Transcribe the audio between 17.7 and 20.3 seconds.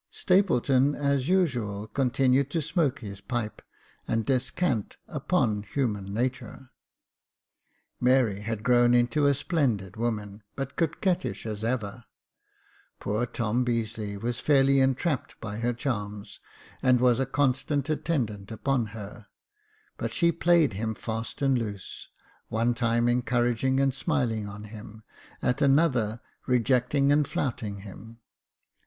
attendant upon her, but